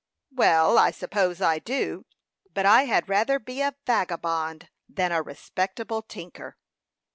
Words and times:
"Well, 0.31 0.79
I 0.79 0.89
suppose 0.89 1.43
I 1.43 1.59
do; 1.59 2.07
but 2.55 2.65
I 2.65 2.85
had 2.85 3.07
rather 3.07 3.37
be 3.37 3.61
a 3.61 3.75
vagabond 3.85 4.67
than 4.89 5.11
a 5.11 5.21
respectable 5.21 6.01
tinker." 6.01 6.57